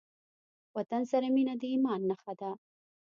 وطن 0.77 1.01
سره 1.11 1.27
مينه 1.35 1.53
د 1.61 1.63
ايمان 1.73 2.01
نښه 2.09 2.33
ده. 2.39 2.51